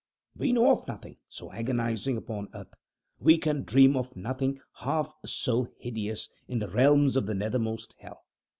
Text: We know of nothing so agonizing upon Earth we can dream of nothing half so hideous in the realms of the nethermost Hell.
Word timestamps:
We 0.35 0.51
know 0.51 0.71
of 0.71 0.87
nothing 0.87 1.17
so 1.29 1.51
agonizing 1.51 2.17
upon 2.17 2.49
Earth 2.55 2.73
we 3.19 3.37
can 3.37 3.61
dream 3.61 3.95
of 3.95 4.15
nothing 4.15 4.59
half 4.77 5.13
so 5.27 5.67
hideous 5.77 6.27
in 6.47 6.57
the 6.57 6.67
realms 6.71 7.15
of 7.15 7.27
the 7.27 7.35
nethermost 7.35 7.93
Hell. 7.99 8.23